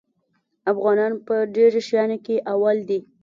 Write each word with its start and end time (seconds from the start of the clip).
افغانان 0.71 1.13
په 1.27 1.35
ډېرو 1.55 1.79
شیانو 1.87 2.17
کې 2.25 2.35
اول 2.53 2.77
دي. 2.89 2.99